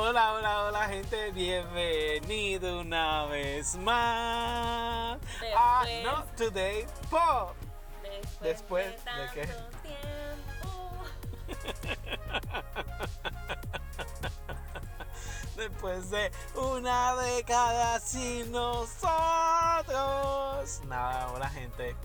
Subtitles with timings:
[0.00, 1.32] Hola, hola, hola, gente.
[1.32, 5.18] Bienvenido una vez más
[5.56, 7.56] a Not Today Pop.
[8.40, 9.48] Después, Después de, de qué?
[15.56, 19.02] Después de una década sin nosotros.
[20.86, 21.96] Nada, hola, gente.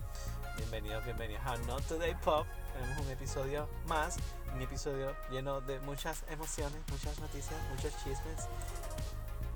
[0.57, 2.47] Bienvenidos, bienvenidos a Not Today Pop.
[2.73, 4.17] Tenemos un episodio más.
[4.53, 8.47] Un episodio lleno de muchas emociones, muchas noticias, muchos chismes.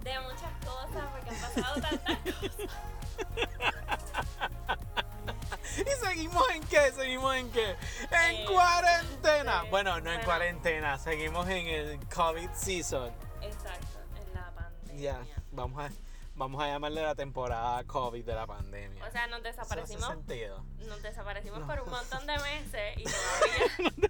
[0.04, 2.72] De muchas cosas, porque han pasado tantas cosas.
[5.78, 6.92] ¿Y seguimos en qué?
[6.94, 7.72] ¿Seguimos en qué?
[7.72, 9.64] En Eh, cuarentena.
[9.66, 13.12] eh, Bueno, no en cuarentena, seguimos en el COVID season.
[13.42, 14.96] Exacto, en la pandemia.
[15.02, 15.90] Ya, vamos a,
[16.36, 19.06] vamos a llamarle la temporada COVID de la pandemia.
[19.06, 20.64] O sea, nos desaparecimos, sentido.
[20.80, 21.68] nos desaparecimos No.
[21.68, 24.10] por un montón de meses y todavía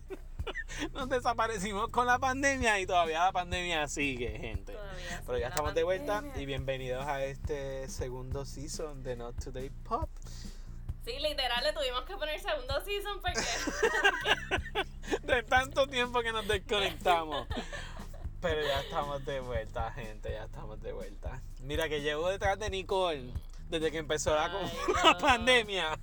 [0.94, 4.74] Nos desaparecimos con la pandemia y todavía la pandemia sigue, gente.
[4.74, 9.70] Todavía Pero ya estamos de vuelta y bienvenidos a este segundo season de Not Today
[9.70, 10.10] Pop.
[11.06, 13.42] Sí, literal, le tuvimos que poner segundo season porque
[15.24, 17.48] De tanto tiempo que nos desconectamos.
[18.42, 21.42] Pero ya estamos de vuelta, gente, ya estamos de vuelta.
[21.62, 23.32] Mira que llevo detrás de Nicole
[23.70, 24.72] desde que empezó la, Ay,
[25.04, 25.18] la no.
[25.18, 26.00] pandemia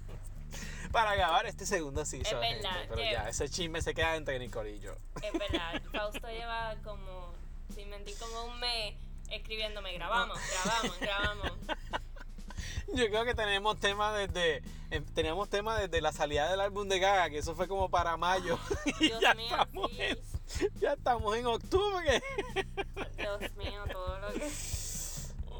[0.95, 2.43] para grabar este segundo season.
[2.43, 2.95] Es verdad, gente.
[2.95, 4.95] Pero ya, ese chisme se queda entre Nicole y yo.
[5.21, 7.35] es verdad, Fausto lleva como,
[7.75, 8.95] sin mentir, como un mes
[9.31, 11.53] escribiéndome, grabamos, grabamos, grabamos.
[12.95, 17.01] Yo creo que tenemos temas desde eh, teníamos temas desde la salida del álbum de
[17.01, 18.59] Gaga, que eso fue como para mayo.
[19.01, 20.01] y Dios ya mío, estamos sí.
[20.01, 20.19] en,
[20.79, 22.23] ya estamos en octubre.
[23.17, 24.84] Dios mío, todo lo que...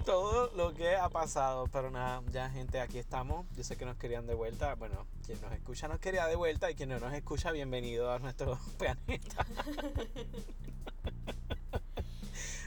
[0.05, 3.47] Todo lo que ha pasado, pero nada, ya gente, aquí estamos.
[3.57, 4.75] Yo sé que nos querían de vuelta.
[4.75, 8.19] Bueno, quien nos escucha nos quería de vuelta y quien no nos escucha, bienvenido a
[8.19, 9.47] nuestro planeta.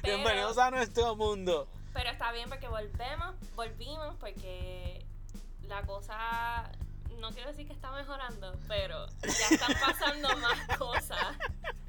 [0.02, 1.68] Pero- Bienvenidos a nuestro mundo.
[1.94, 5.06] Pero está bien porque volvemos, volvimos porque
[5.64, 6.72] la cosa,
[7.20, 11.36] no quiero decir que está mejorando, pero ya están pasando más cosas.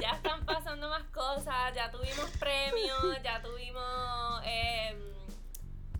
[0.00, 4.42] Ya están pasando más cosas, ya tuvimos premios, ya tuvimos...
[4.44, 4.98] em,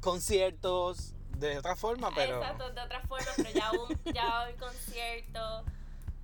[0.00, 4.56] Conciertos de otra forma, pero Exacto, de otras formas, pero ya hubo, ya hubo el
[4.56, 5.64] concierto.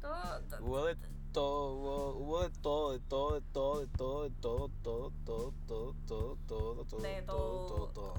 [0.00, 0.96] Todo, todo- hubo de
[1.32, 5.52] todo, hubo, hubo de todo, de todo, de todo, de todo, de todo, todo, todo,
[5.66, 7.36] todo, todo, todo, todo, De todo,
[7.66, 7.88] todo, todo.
[7.92, 8.14] todo.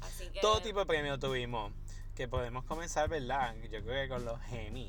[0.00, 0.40] Así que...
[0.40, 1.72] Todo tipo de premios tuvimos.
[2.14, 3.54] Que podemos comenzar, ¿verdad?
[3.70, 4.88] Yo creo que con los Emmy.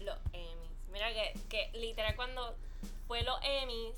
[0.00, 0.59] Los Emmys.
[0.92, 2.54] Mira que, que literal cuando
[3.06, 3.94] fue los Emmys,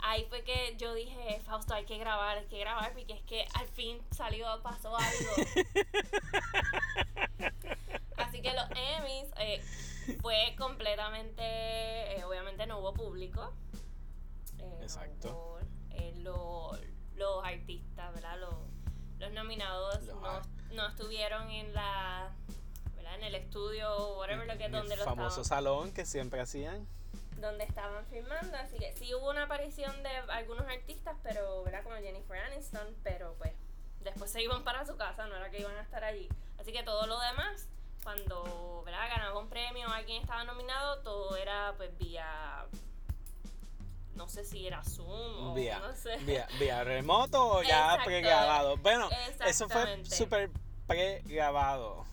[0.00, 3.46] ahí fue que yo dije, Fausto, hay que grabar, hay que grabar, porque es que
[3.54, 5.32] al fin salió, pasó algo.
[8.16, 9.62] Así que los Emmys eh,
[10.20, 13.52] fue completamente, eh, obviamente no hubo público.
[14.58, 15.28] Eh, no Exacto.
[15.30, 15.58] hubo,
[15.90, 16.78] eh, lo-
[17.16, 18.38] los artistas, ¿verdad?
[18.38, 18.54] Los,
[19.18, 20.42] los nominados Los no,
[20.72, 22.30] no estuvieron en la...
[23.16, 26.40] En el estudio, whatever, lo que En donde el lo famoso estaban, salón que siempre
[26.40, 26.86] hacían.
[27.40, 31.82] donde estaban filmando, así que sí hubo una aparición de algunos artistas, pero ¿verdad?
[31.82, 33.52] como Jennifer Aniston, pero pues
[34.02, 36.28] después se iban para su casa, no era que iban a estar allí.
[36.58, 37.68] Así que todo lo demás,
[38.04, 39.08] cuando ¿verdad?
[39.08, 42.66] ganaba un premio o alguien estaba nominado, todo era pues vía
[44.14, 46.16] no sé si era Zoom o Vía, no sé.
[46.24, 48.78] vía, vía remoto o ya pregrabado.
[48.78, 49.10] Bueno,
[49.46, 50.50] eso fue súper
[50.86, 52.06] pregrabado.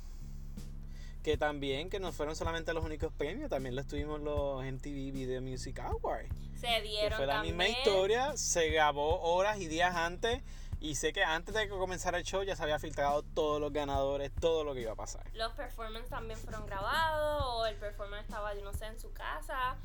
[1.23, 5.41] Que también, que no fueron solamente los únicos premios, también los tuvimos los MTV Video
[5.41, 6.29] Music Awards.
[6.59, 10.41] Se Que dieron fue la misma historia, se grabó horas y días antes.
[10.81, 13.71] Y sé que antes de que comenzara el show ya se había filtrado todos los
[13.71, 15.23] ganadores, todo lo que iba a pasar.
[15.33, 19.77] Los performances también fueron grabados o el performance estaba, yo no sé, en su casa.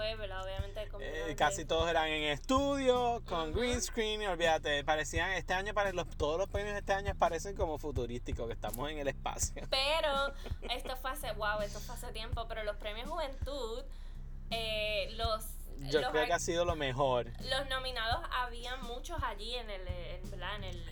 [0.00, 0.42] Fue, ¿verdad?
[0.42, 6.08] Obviamente Eh, casi todos eran en estudio, con green screen, olvídate, parecían, este año, los,
[6.16, 9.62] todos los premios de este año parecen como futurísticos, que estamos en el espacio.
[9.70, 10.32] Pero
[10.70, 13.82] esto fue hace, wow, esto fue hace tiempo, pero los premios Juventud,
[14.50, 15.44] eh, los,
[15.90, 19.86] Yo los, creo que ha sido lo mejor los nominados, había muchos allí en el,
[19.86, 20.88] en, el,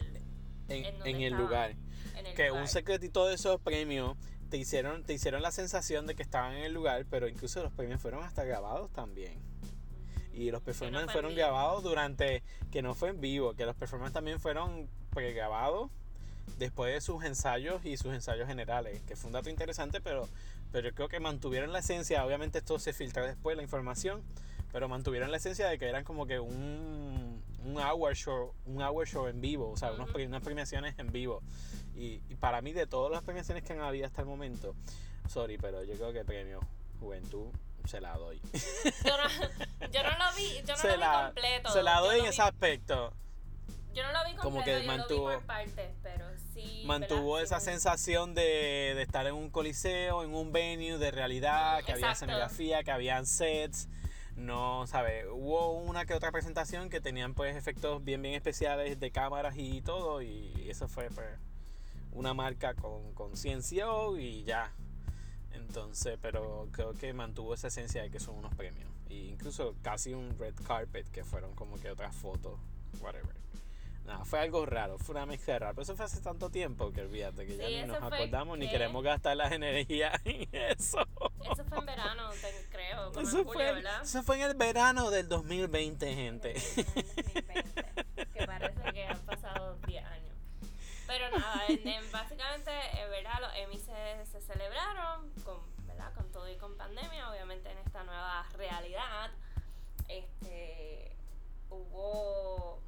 [0.69, 1.71] en, ¿En dónde en el lugar.
[2.15, 2.61] en el Que lugar.
[2.61, 4.19] un secretito de esos premios
[4.51, 7.73] te hicieron, te hicieron la sensación de que estaban en el lugar, pero incluso los
[7.73, 9.35] premios fueron hasta grabados también.
[10.33, 14.39] Y los performances fueron grabados durante, que no fue en vivo, que los performances también
[14.41, 15.91] fueron pregrabados
[16.59, 20.29] después de sus ensayos y sus ensayos generales, que fue un dato interesante, pero,
[20.73, 24.23] pero yo creo que mantuvieron la esencia, obviamente esto se filtró después, la información,
[24.73, 29.07] pero mantuvieron la esencia de que eran como que un, un hour show, un hour
[29.07, 30.07] show en vivo, o sea, Ujú.
[30.13, 31.43] pre- unas premiaciones en vivo.
[31.99, 34.75] Y, y para mí, de todas las premiaciones que han habido hasta el momento,
[35.29, 36.61] sorry, pero yo creo que premio
[37.01, 37.49] Juventud
[37.85, 38.41] se la doy.
[39.05, 41.71] Yo no, yo no lo vi, yo no se lo la, vi completo.
[41.71, 43.13] Se la doy en ese aspecto.
[43.93, 44.37] Yo no lo vi
[62.13, 63.87] una marca con conciencia
[64.19, 64.73] y ya.
[65.53, 68.91] Entonces, pero creo que mantuvo esa esencia de que son unos premios.
[69.09, 72.59] E incluso casi un red carpet que fueron como que otras fotos,
[73.01, 73.37] whatever.
[74.05, 75.73] Nada, fue algo raro, fue una mezcla rara.
[75.75, 78.73] Pero eso fue hace tanto tiempo que olvídate que ya ni nos acordamos ni que-
[78.73, 80.99] queremos gastar las energías en eso.
[81.53, 82.31] Eso fue en verano,
[82.71, 84.03] creo, como Eso en julio, fue, ¿verdad?
[84.03, 86.55] eso fue en el verano del 2020, gente.
[86.57, 86.85] En el
[87.45, 87.85] 2020,
[91.09, 93.41] Pero nada, en- en básicamente, eh, ¿verdad?
[93.41, 96.13] Los Emmy se, se celebraron con, ¿verdad?
[96.15, 99.31] con todo y con pandemia, obviamente en esta nueva realidad.
[100.07, 101.17] Este,
[101.71, 102.81] hubo,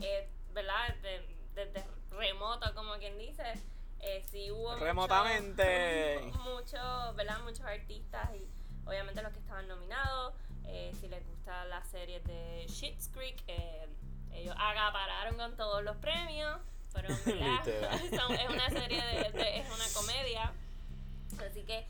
[0.00, 0.94] eh, ¿verdad?
[1.02, 3.42] De- Desde remoto, como quien dice,
[4.00, 6.20] eh, sí hubo mucho- Remotamente.
[6.44, 7.40] muchos, ¿verdad?
[7.42, 8.46] Muchos artistas y
[8.86, 10.34] obviamente los que estaban nominados.
[10.70, 13.88] eh, si les gusta la serie de Schitt's Creek, eh,
[14.32, 16.60] ellos acapararon con todos los premios.
[17.02, 17.14] Pero.
[18.20, 20.52] Son- es una serie de, de- es una comedia.
[21.48, 21.86] Así que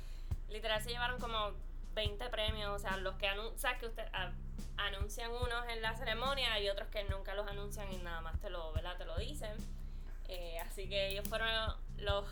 [0.50, 1.52] literal se llevaron como
[1.94, 2.70] 20 premios.
[2.70, 4.32] O sea, los que anuncian que usted a-
[4.76, 8.50] anuncian unos en la ceremonia y otros que nunca los anuncian y nada más te
[8.50, 8.96] lo, ¿verdad?
[8.96, 9.52] Te lo dicen.
[10.28, 11.48] Eh, así que ellos fueron
[11.98, 12.24] los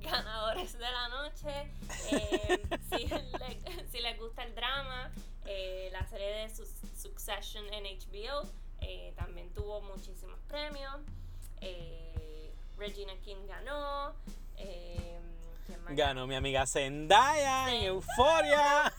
[0.00, 1.70] ganadores de la noche.
[2.10, 5.10] Eh, si, le- si les gusta el drama,
[5.46, 6.50] eh, la serie de
[6.96, 8.42] Succession en HBO
[8.80, 10.96] eh, también tuvo muchísimos premios.
[12.84, 14.14] Eh, Regina King ganó.
[14.58, 15.18] Eh,
[15.66, 17.84] ¿quién más Ganó mi amiga Zendaya en.
[17.84, 18.92] Euforia.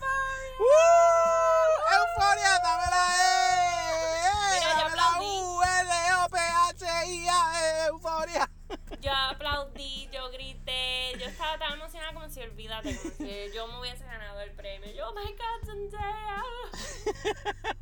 [1.93, 2.59] ¡Euforia!
[2.63, 3.07] ¡Dámela!
[3.19, 4.29] ¡Eh!
[4.53, 5.03] Mira, yo ¡Dámela!
[5.07, 5.27] aplaudí.
[5.27, 5.91] U, L,
[6.23, 8.49] O, P, H, I, A, Euforia.
[9.01, 13.79] Yo aplaudí, yo grité, yo estaba tan emocionada como si olvídate, como si yo me
[13.79, 14.91] hubiese ganado el premio.
[14.93, 16.43] Yo, oh my god, Zendaya.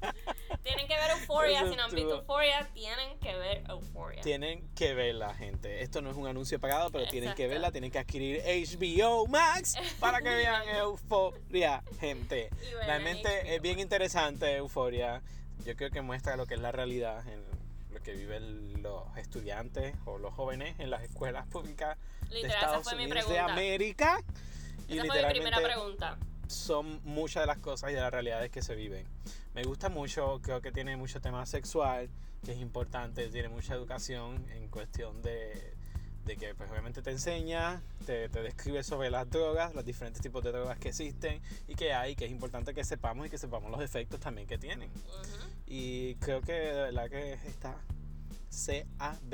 [0.63, 4.21] tienen que ver Euphoria, si no han visto Euphoria, tienen que ver Euphoria.
[4.21, 5.81] Tienen que verla, gente.
[5.81, 7.71] Esto no es un anuncio pagado, pero tienen que verla.
[7.71, 12.49] Tienen que adquirir HBO Max para que vean Euforia, gente.
[12.61, 15.21] Y Realmente es bien interesante Euforia.
[15.65, 17.43] Yo creo que muestra lo que es la realidad en
[17.93, 21.97] lo que viven los estudiantes o los jóvenes en las escuelas públicas
[22.29, 23.53] de Literal, esa Estados fue mi Unidos de pregunta.
[23.53, 24.23] América.
[24.87, 26.17] Y Esa fue mi primera pregunta.
[26.53, 29.05] Son muchas de las cosas y de las realidades que se viven.
[29.53, 32.09] Me gusta mucho, creo que tiene mucho tema sexual,
[32.45, 35.73] que es importante, tiene mucha educación en cuestión de,
[36.25, 40.43] de que pues obviamente te enseña, te, te describe sobre las drogas, los diferentes tipos
[40.43, 43.69] de drogas que existen y que hay, que es importante que sepamos y que sepamos
[43.71, 44.89] los efectos también que tienen.
[44.89, 45.49] Ujú.
[45.67, 47.75] Y creo que de verdad que está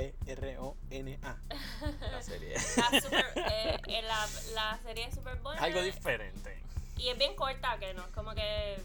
[0.00, 1.36] C-A-B-R-O-N-A
[2.12, 2.54] la serie.
[2.54, 5.60] Está súper- eh, eh, la, la serie es súper buena.
[5.62, 6.62] Algo diferente.
[7.00, 8.82] Y es bien corta, que no es como que.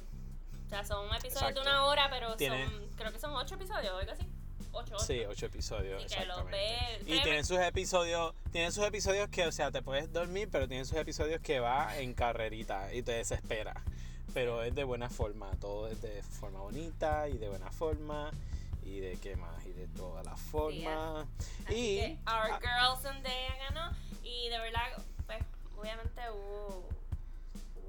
[0.65, 1.61] O sea, son episodios Exacto.
[1.61, 2.89] de una hora, pero Tiene- son.
[2.95, 4.25] Creo que son ocho episodios algo así.
[4.71, 5.05] Ocho, ocho.
[5.05, 6.03] Sí, ocho episodios.
[6.03, 6.99] Así que los exactamente.
[7.01, 7.23] Y créeme.
[7.23, 10.97] tienen sus episodios, tienen sus episodios que, o sea, te puedes dormir, pero tienen sus
[10.97, 13.73] episodios que va en carrerita y te desespera.
[14.33, 18.31] Pero es de buena forma, todo es de forma bonita y de buena forma
[18.83, 21.25] y de qué más y de todas las formas.
[21.65, 23.95] Así y que Our ah, Girl Zendaya ganó.
[24.23, 25.39] Y de verdad, pues,
[25.77, 26.89] obviamente hubo,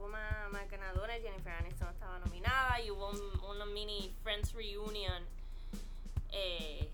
[0.07, 1.15] una, una ganadora.
[1.15, 2.81] Jennifer Aniston estaba nominada.
[2.81, 5.25] Y hubo un, una mini Friends Reunion.
[6.31, 6.91] Eh,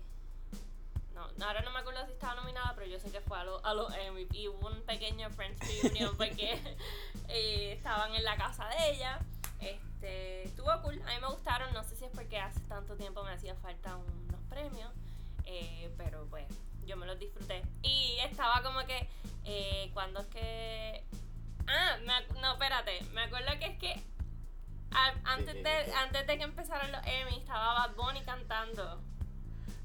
[1.13, 3.63] no, ahora no me acuerdo si estaba nominada, pero yo sé que fue a los
[3.63, 4.27] a los Emmy.
[4.33, 6.59] Y hubo un pequeño Friends Reunion porque
[7.29, 9.19] eh, estaban en la casa de ella.
[9.59, 13.23] Este, estuvo cool, a mí me gustaron, no sé si es porque hace tanto tiempo
[13.23, 14.91] me hacía falta unos premios,
[15.45, 16.45] eh, pero pues
[16.85, 17.63] yo me los disfruté.
[17.81, 19.07] Y estaba como que,
[19.45, 21.03] eh, cuando es que...
[21.67, 24.03] Ah, me no, espérate, me acuerdo que es que
[25.25, 29.01] antes, de, antes de que empezaran los Emmy estaba Bad Bunny cantando.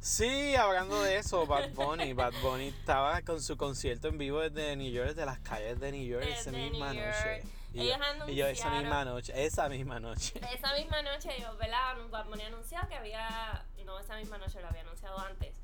[0.00, 4.76] sí, hablando de eso, Bad Bunny, Bad Bunny estaba con su concierto en vivo desde
[4.76, 7.42] New York, desde las calles de New York esa misma noche.
[7.74, 10.40] Y Ellos yo, y yo esa misma noche, esa misma noche.
[10.52, 11.96] Esa misma noche, yo, ¿verdad?
[12.10, 15.54] Bad Bunny anunció que había, no esa misma noche, lo había anunciado antes,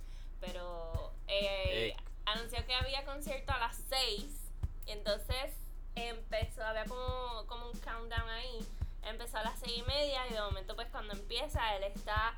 [0.40, 1.96] pero eh, Ey.
[2.26, 4.24] anunció que había concierto a las 6,
[4.86, 5.52] y entonces
[5.96, 8.66] empezó, había como, como un countdown ahí,
[9.02, 12.34] empezó a las 6 y media, y de momento pues cuando empieza, él está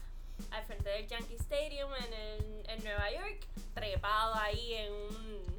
[0.50, 5.56] al frente del Yankee Stadium en, el- en Nueva York, trepado ahí en un...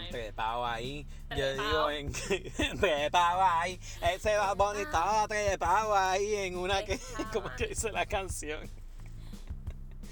[0.00, 0.10] Es.
[0.10, 1.06] trepado ahí.
[1.36, 2.12] Yo digo en
[2.80, 3.78] trepado ahí.
[4.00, 6.98] Ese Bunny estaba trepado ahí en una que,
[7.32, 8.70] como que dice la canción.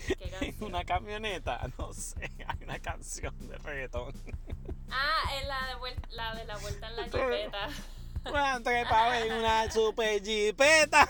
[0.06, 0.62] ¿Qué En canción?
[0.64, 4.12] una camioneta, no sé, hay una canción de reggaetón.
[4.92, 7.68] Ah, es la de, vuel- la de la vuelta en la jipeta.
[8.24, 11.08] Bueno, trepado en una super jipeta.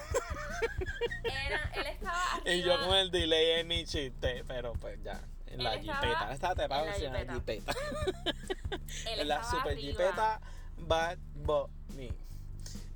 [1.24, 2.52] Era, él estaba arriba.
[2.54, 5.20] Y yo con el delay en mi chiste, pero pues ya.
[5.46, 7.72] En la estaba jipeta, él estaba trepado en la en la jipeta.
[9.06, 9.80] en la super arriba.
[9.80, 10.40] jipeta
[10.78, 12.12] Bad Bunny.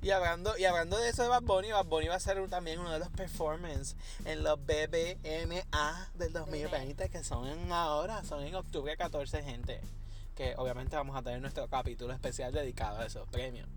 [0.01, 2.77] Y hablando, y hablando de eso de Bad Bunny, Bad Bunny va a ser también
[2.79, 8.53] uno de los performances en los BBMA del 2020 que son en ahora, son en
[8.55, 9.81] octubre 14, gente.
[10.35, 13.67] Que obviamente vamos a tener nuestro capítulo especial dedicado a esos premios.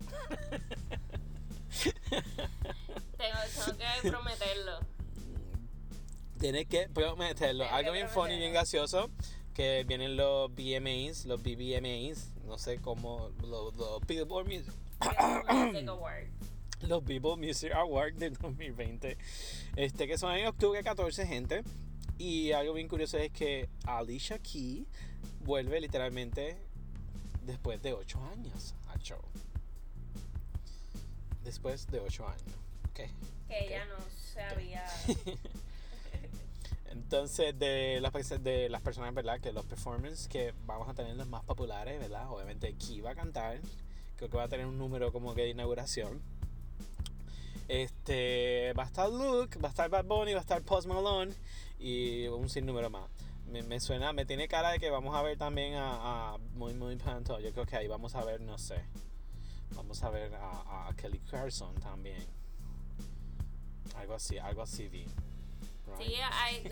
[3.17, 3.37] Tengo,
[3.77, 4.79] tengo que prometerlo.
[6.39, 7.65] Tienes que prometerlo.
[7.65, 8.39] Algo que bien funny, prometerlo.
[8.39, 9.09] bien gracioso,
[9.53, 14.73] que vienen los BMAs, los BBMAs, no sé cómo, los, los Billboard Music,
[15.51, 16.27] Music Award.
[16.81, 19.17] los Billboard Music Awards del 2020,
[19.75, 21.63] este, que son en octubre 14, gente.
[22.17, 24.85] Y algo bien curioso es que Alicia Key
[25.45, 26.57] vuelve literalmente
[27.45, 29.21] después de 8 años al show.
[31.43, 32.43] Después de 8 años.
[32.89, 32.99] ¿ok?
[33.47, 34.85] Que ella no se había.
[36.91, 39.39] Entonces, de las, de las personas, ¿verdad?
[39.39, 42.29] Que los performances que vamos a tener los más populares, ¿verdad?
[42.31, 43.59] Obviamente, Key va a cantar.
[44.17, 46.21] Creo que va a tener un número como que de inauguración.
[47.67, 51.33] Este, va a estar Luke, va a estar Bad Bunny, va a estar Post Malone
[51.79, 53.09] y un sinnúmero más.
[53.51, 56.73] Me, me suena, me tiene cara de que vamos a ver también a, a muy,
[56.73, 57.39] muy pronto.
[57.39, 58.79] Yo creo que ahí vamos a ver, no sé.
[59.75, 62.23] Vamos a ver a, a Kelly Clarkson también.
[63.95, 65.05] Algo así, algo así vi.
[65.87, 66.07] Right?
[66.07, 66.63] Sí, hay.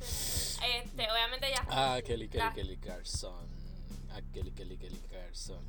[0.00, 1.66] este, obviamente ya.
[1.68, 3.46] Ah, Kelly, Kelly, La- Kelly Clarkson.
[4.12, 5.60] Ah, Kelly, Kelly, Kelly Clarkson.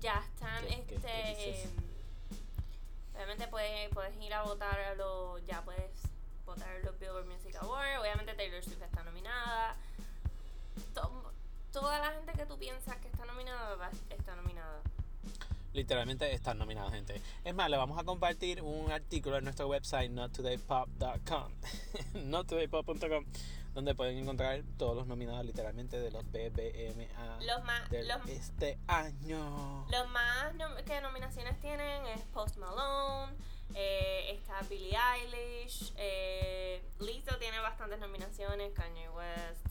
[0.00, 1.68] ya están ¿Qué- qué- este qué
[3.14, 5.90] obviamente puedes, puedes ir a votar a los ya puedes
[6.46, 9.76] votar los Billboard Music Awards obviamente Taylor Swift está nominada
[10.94, 11.32] To-
[11.72, 14.80] toda la gente que tú piensas que está nominada está nominada
[15.72, 17.20] Literalmente están nominados, gente.
[17.44, 21.52] Es más, le vamos a compartir un artículo en nuestro website, nottodaypop.com.
[22.14, 23.24] nottodaypop.com,
[23.74, 28.78] donde pueden encontrar todos los nominados literalmente de los BBMA los más de los, este
[28.86, 29.84] año.
[29.90, 32.55] los más nom- que nominaciones tienen es Post
[38.74, 39.66] Kanye West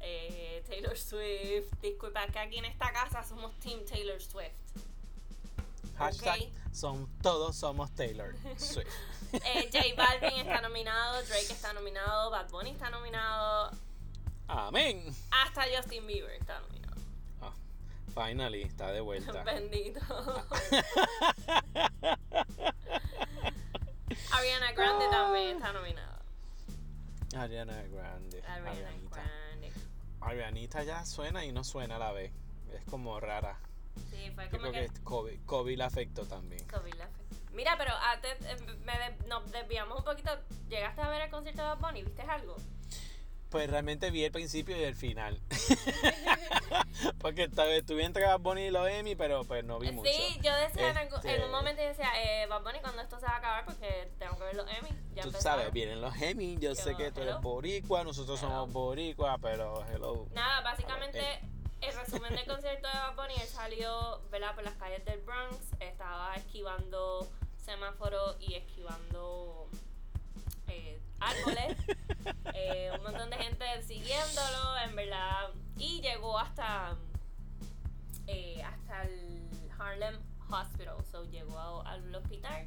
[0.00, 4.52] eh, Taylor Swift disculpa que aquí en esta casa somos Team Taylor Swift
[5.98, 8.88] Hashtag son, todos somos Taylor Swift.
[9.34, 13.72] Eh, J Balvin está nominado, Drake está nominado, Bad Bunny está nominado,
[14.46, 15.12] Amén.
[15.32, 16.94] hasta Justin Bieber está nominado.
[17.40, 17.52] Ah,
[18.14, 19.42] finally, está de vuelta.
[19.44, 20.00] Bendito.
[24.30, 26.13] Ariana Grande también está nominada.
[27.36, 28.42] Ariana Grande.
[28.46, 29.22] Ariana Arianita.
[29.22, 29.72] Grande.
[30.20, 32.32] Arianita ya suena y no suena a la vez.
[32.72, 33.58] Es como rara.
[34.10, 35.02] Sí, fue Yo como creo que que.
[35.04, 36.66] COVID, COVID la afectó también.
[36.68, 37.36] COVID la afectó.
[37.52, 40.30] Mira, pero antes eh, me de- nos desviamos un poquito.
[40.68, 42.02] ¿Llegaste a ver el concierto de Bad Bunny?
[42.02, 42.56] ¿Viste algo?
[43.54, 45.40] Pues realmente vi el principio y el final.
[47.20, 50.10] Porque esta vez estuve entre Bad Bunny y los Emmy, pero pues no vi mucho.
[50.10, 53.20] Sí, yo decía en, en Este- un momento yo decía, eh, Bad Bunny, cuando esto
[53.20, 54.88] se va a acabar, porque tengo que ver los Emmy.
[55.14, 55.60] Ya Tú empezaron.
[55.60, 58.50] sabes, vienen los Emmy, yo sé que tú eres boricua, nosotros Hello.
[58.50, 60.26] somos boricua, pero hello.
[60.32, 61.40] Nada, básicamente Eh.
[61.82, 64.56] el resumen del concierto de Bad Bunny, él salió ¿verdad?
[64.56, 67.28] por las calles del Bronx, estaba esquivando
[67.64, 69.68] semáforos y esquivando
[70.66, 71.76] eh, árboles,
[72.54, 76.96] eh, un montón de gente siguiéndolo, en verdad, y llegó hasta
[78.26, 80.18] eh, hasta el Harlem
[80.50, 82.66] Hospital, so llegó al hospital.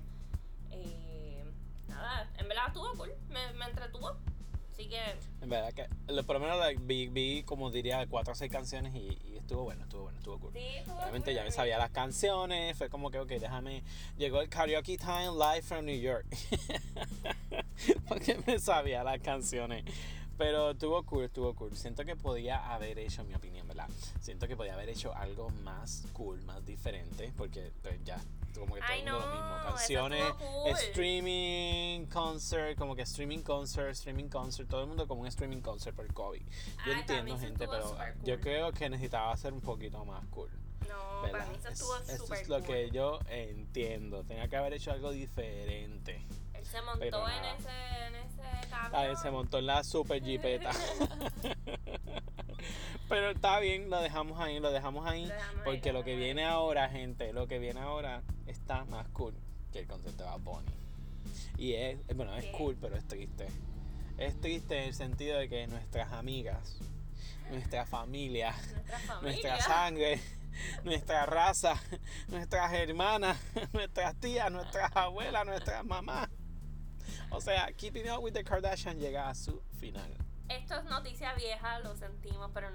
[0.72, 1.44] Eh,
[1.88, 4.18] nada, en verdad estuvo cool, me, me entretuvo,
[4.78, 5.00] así que
[5.42, 8.52] En verdad que, lo- por lo menos like, vi, vi, como diría, cuatro o seis
[8.52, 10.54] canciones y, y estuvo bueno, estuvo bueno, estuvo cool.
[10.54, 13.84] sí, estuvo Obviamente ya me sabía las canciones, fue como que, ok, déjame.
[14.18, 16.26] Llegó el karaoke time live from New York.
[18.08, 19.84] Porque me sabía las canciones.
[20.38, 21.76] Pero estuvo cool, estuvo cool.
[21.76, 23.90] Siento que podía haber hecho, en mi opinión, ¿verdad?
[24.22, 27.34] Siento que podía haber hecho algo más cool, más diferente.
[27.36, 28.20] Porque pues, ya,
[28.56, 29.58] como que todo Ay, el mundo lo no, mismo.
[29.68, 30.72] Canciones, estuvo cool.
[30.72, 34.70] streaming, concert, como que streaming concert, streaming concert.
[34.70, 36.42] Todo el mundo como un streaming concert por COVID.
[36.42, 36.48] Yo
[36.94, 40.50] Ay, entiendo, gente, estuvo pero yo creo que necesitaba ser un poquito más cool.
[40.88, 41.32] No, ¿verdad?
[41.40, 44.24] para mí eso Es- estuvo eso es lo que yo entiendo.
[44.24, 46.22] Tenía que haber hecho algo diferente.
[46.54, 47.56] Él se montó pero en nada.
[47.58, 49.18] ese, en ese A camión.
[49.18, 50.72] se montó en la super jeepeta.
[53.10, 55.26] Pero está bien, lo dejamos ahí, lo dejamos ahí.
[55.26, 58.86] Lo dejamos ahí, Porque lo lo que viene ahora, gente, lo que viene ahora está
[58.86, 59.34] más cool
[59.72, 60.74] que el concepto de Bad Bunny.
[61.58, 63.48] Y es, eh, bueno, es cool, pero es triste.
[64.18, 66.78] Es triste en el sentido de que nuestras amigas,
[67.52, 69.22] nuestra familia, Nuestra familia.
[69.22, 70.22] nuestra sangre,
[70.84, 71.76] nuestra raza,
[72.30, 73.38] nuestras hermanas,
[73.74, 76.30] nuestras tías, nuestras abuelas, nuestras mamás.
[77.30, 80.12] O sea, Keeping Up with the Kardashian llega a su final.
[80.50, 82.70] Esto es noticia vieja, lo sentimos, pero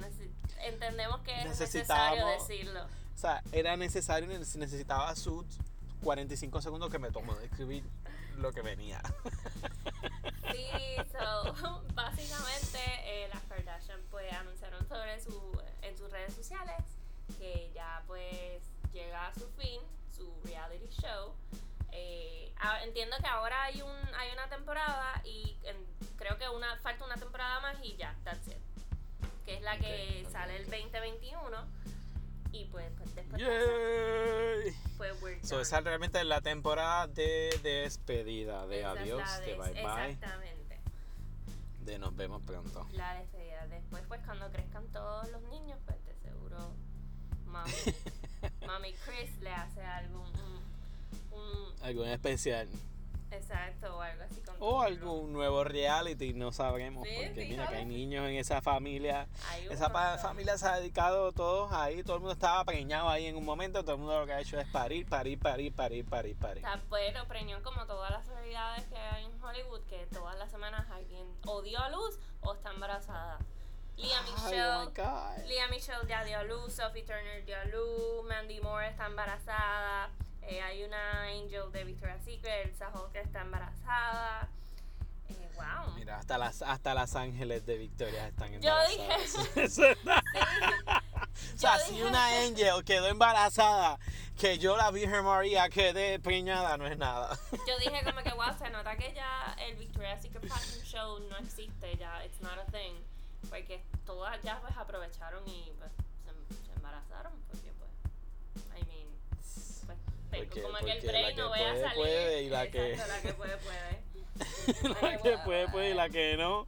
[0.61, 2.87] entendemos que es necesario decirlo.
[3.23, 5.47] O sea, era necesario, neces- necesitaba sus
[6.03, 7.85] 45 segundos que me tomó de escribir
[8.39, 9.01] lo que venía.
[10.51, 10.67] Sí,
[11.13, 16.77] so, básicamente eh, las Kardashian pues anunciaron sobre su, en sus redes sociales
[17.39, 18.61] que ya pues
[18.93, 19.81] llega a su fin
[20.15, 21.33] su reality show.
[21.93, 22.53] Eh,
[22.85, 25.87] entiendo que ahora hay un hay una temporada y en-
[26.19, 28.57] creo que una falta una temporada más y ya, that's it.
[29.47, 30.71] Que es la que Ok, ok, sale el ok.
[30.73, 31.67] 2021
[32.53, 34.77] y pues, pues después de eso, ¡Yay!
[34.99, 35.63] pues we're So, done.
[35.63, 40.79] esa realmente es la temporada de despedida, de adiós, de bye bye, Exactamente.
[41.81, 42.87] de nos vemos pronto.
[42.93, 43.67] La despedida.
[43.69, 46.59] Después, pues cuando crezcan todos los niños, pues de seguro
[47.47, 47.73] mami,
[48.67, 52.69] mami Chris le hace algún un, un- Algo en especial.
[53.33, 57.07] Exacto o algo así con O algún nuevo reality, no sabremos.
[57.07, 59.29] Sí, porque sí, mira que hay niños en esa familia.
[59.71, 60.19] Esa montón.
[60.19, 63.83] familia se ha dedicado todos ahí, todo el mundo estaba preñado ahí en un momento,
[63.83, 66.65] todo el mundo lo que ha hecho es parir, parir, parir, parir, parir, parir.
[66.65, 70.87] Está bueno, preñó como todas las celebridades que hay en Hollywood, que todas las semanas
[70.91, 73.39] alguien o dio a luz o está embarazada.
[73.97, 78.61] Lea Ay, Michelle, oh Michelle ya dio a luz, Sophie Turner dio a luz, Mandy
[78.61, 80.11] Moore está embarazada,
[80.43, 84.49] eh, hay una Angel de Victoria's Secret, Elsa Holt que está embarazada.
[85.29, 85.95] Eh, wow.
[85.95, 89.33] Mira, hasta las, hasta las ángeles de Victoria están Yo embarazadas.
[89.33, 90.23] dije- Eso está-
[91.55, 93.99] o sea, Yo si dije- una angel quedó embarazada,
[94.39, 97.39] que yo la Virgen María quedé preñada, no es nada.
[97.69, 101.37] Yo dije como que wow, se nota que ya el Victoria's Secret Fashion Show no
[101.39, 102.95] existe ya, it's not a thing.
[103.49, 105.91] Porque todas ya pues aprovecharon y pues
[110.49, 111.97] Porque- como que el porque la break que no vaya a puede, salir.
[111.97, 114.03] puede, y la que- la que puede, puede.
[115.03, 116.67] la que puede, puede y la que no,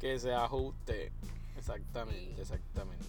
[0.00, 1.12] que se ajuste.
[1.56, 2.40] Exactamente, Sí.
[2.40, 3.04] exactamente.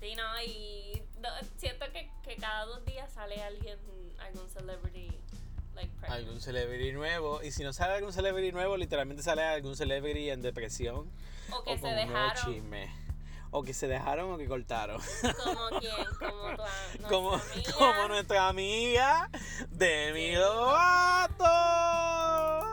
[0.00, 3.78] Sí, no, y no, siento que, que cada dos días sale alguien,
[4.18, 5.16] algún celebrity,
[5.76, 5.92] like.
[6.08, 10.42] Algún celebrity nuevo, y si no sale algún celebrity nuevo, literalmente sale algún celebrity en
[10.42, 11.08] depresión
[11.52, 12.90] O que o se con un nuevo dejaron, chisme.
[13.54, 14.98] O que se dejaron o que cortaron.
[15.44, 17.72] como quien, como tu nuestra como, amiga.
[17.76, 19.30] como nuestra amiga
[19.70, 21.44] Demi Lovato.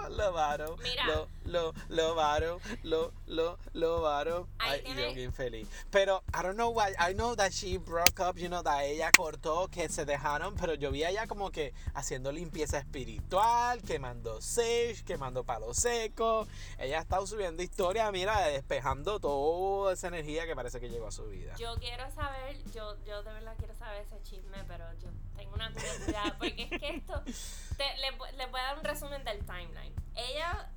[0.10, 0.78] Lovato.
[0.82, 1.06] Mira.
[1.06, 2.60] Lo, lo, Lovato.
[2.84, 4.48] Lo, lo, Lovato.
[4.60, 5.68] Ahí Ay, yo bien feliz.
[5.92, 6.94] Pero, I don't know why.
[7.00, 10.74] I know that she broke up, you know, that ella cortó, que se dejaron, pero
[10.76, 16.48] yo vi a ella como que haciendo limpieza espiritual, quemando sage, quemando palo seco.
[16.78, 21.12] Ella ha estado subiendo historias, mira, despejando toda esa energía que parece que llegó a
[21.12, 21.56] su vida.
[21.58, 25.72] Yo quiero saber, yo, yo de verdad quiero saber ese chisme, pero yo tengo una
[25.72, 27.22] curiosidad, porque es que esto,
[27.78, 29.94] te, le, vo- les voy a dar un resumen del timeline.
[30.16, 30.69] Ella,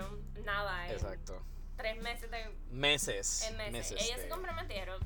[0.00, 1.42] comprometieron, nada, en Exacto.
[1.76, 3.42] tres meses de Meses.
[3.42, 4.00] en meses.
[4.00, 5.00] Ellas se de- comprometieron,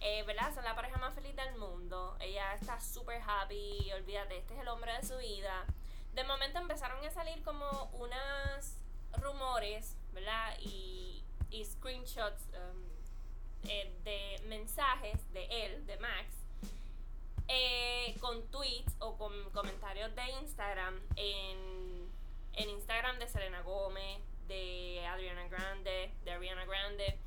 [0.00, 0.54] eh, ¿verdad?
[0.54, 2.16] Son la pareja más feliz del mundo.
[2.20, 5.64] Ella está súper happy, olvídate, este es el hombre de su vida.
[6.14, 8.74] De momento empezaron a salir como unos
[9.22, 10.54] rumores, ¿verdad?
[10.60, 16.26] Y, y screenshots um, eh, de mensajes de él, de Max,
[17.48, 21.97] eh, con tweets o con comentarios de Instagram en,
[22.54, 27.18] en Instagram de Selena Gómez, de Adriana Grande, de Ariana Grande.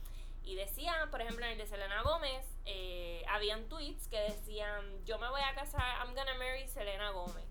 [0.44, 5.20] Y decían, por ejemplo, en el de Selena Gómez, eh, habían tweets que decían, yo
[5.20, 7.46] me voy a casar, I'm gonna marry Selena Gómez.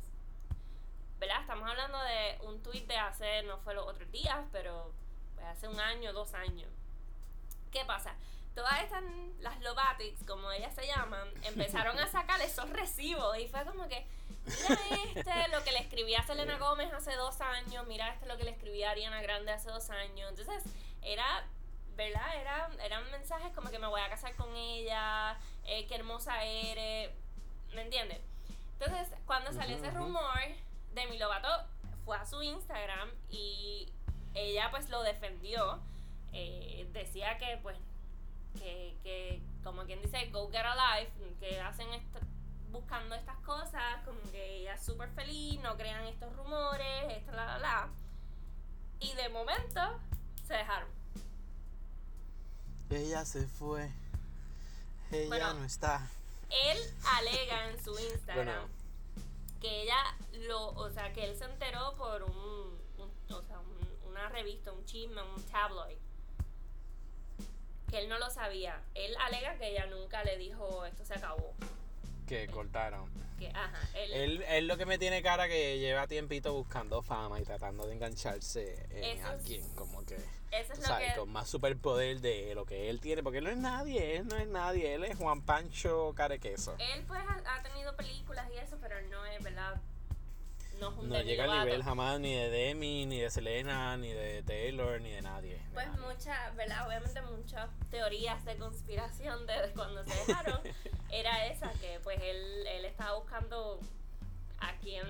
[1.19, 1.43] ¿Verdad?
[1.43, 4.93] Estamos hablando de un tweet de hace, no fue los otros días, pero
[5.47, 6.69] hace un año, dos años.
[7.71, 8.15] ¿Qué pasa?
[8.55, 9.03] Todas estas,
[9.41, 14.07] las Lovatics, como ellas se llaman, empezaron a sacar esos recibos y fue como que,
[14.47, 14.81] mira
[15.15, 18.45] este, lo que le escribía a Selena Gómez hace dos años, mira este lo que
[18.45, 20.31] le escribía a Ariana Grande hace dos años.
[20.31, 20.63] Entonces,
[21.03, 21.47] era,
[21.97, 22.37] ¿verdad?
[22.41, 27.11] Era, eran mensajes como que me voy a casar con ella, eh, qué hermosa eres,
[27.75, 28.21] ¿me entiendes?
[28.79, 30.41] Entonces, cuando salió ese rumor,
[30.95, 31.49] Demi Lovato
[32.05, 33.93] fue a su Instagram y
[34.35, 35.81] ella pues lo defendió.
[36.33, 37.77] Eh, decía que pues
[38.59, 42.19] que, que como quien dice go get a life que hacen esto
[42.71, 47.45] buscando estas cosas como que ella es súper feliz no crean estos rumores esto la
[47.47, 47.89] la la
[49.01, 49.81] y de momento
[50.47, 50.89] se dejaron
[52.91, 53.89] Ella se fue.
[55.13, 56.07] Ella Bueno, no está.
[56.51, 56.79] Él
[57.17, 58.69] alega en su Instagram Bueno.
[59.61, 59.97] que ella
[60.49, 64.73] lo, o sea, que él se enteró por un, un- o sea, un- una revista,
[64.73, 65.97] un chisme, un tabloid.
[67.91, 68.81] Que él no lo sabía.
[68.95, 71.55] Él alega que ella nunca le dijo esto se acabó.
[72.27, 73.11] Que cortaron.
[73.39, 77.41] Que, ajá, él, Él, él lo que me tiene cara que lleva tiempito buscando fama
[77.41, 80.15] y tratando de engancharse en es- alguien como que,
[80.53, 83.45] eso es lo sabes, que con más superpoder de lo que él tiene, porque él
[83.45, 86.77] no es nadie, él no es nadie, él es Juan Pancho Carequeso.
[86.79, 89.81] él pues ha, ha tenido películas y eso, pero no es verdad.
[90.81, 95.11] No llega al nivel jamás ni de Demi, ni de Selena, ni de Taylor, ni
[95.11, 95.55] de nadie.
[95.55, 96.87] de Pues muchas, ¿verdad?
[96.87, 100.61] Obviamente muchas teorías de conspiración desde cuando se dejaron
[101.11, 103.79] era esa, que pues él, él estaba buscando
[104.61, 105.07] a quién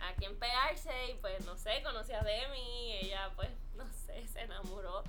[0.00, 4.40] a quién pegarse y pues no sé, conoció a Demi, ella pues no sé, se
[4.42, 5.04] enamoró.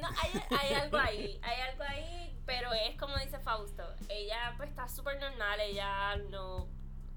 [0.00, 4.68] No, hay, hay algo ahí, hay algo ahí, pero es como dice Fausto, ella pues
[4.68, 6.68] está súper normal, ella no,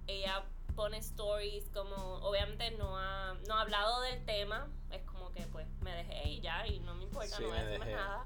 [0.08, 0.44] ella
[0.80, 5.68] pone stories como, obviamente no ha, no ha hablado del tema, es como que pues
[5.82, 8.26] me dejé y ya, y no me importa, Sí, no voy a decir más nada.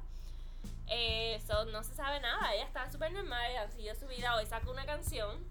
[0.85, 4.45] Eh, so, no se sabe nada, ella está súper normal, ella siguió su vida, hoy
[4.45, 5.43] sacó una canción,